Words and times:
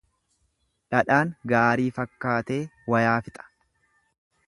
Dhadhaan 0.95 1.35
gaarii 1.53 1.87
fakkaatee 1.99 2.61
wayaa 2.95 3.17
fixa. 3.29 3.51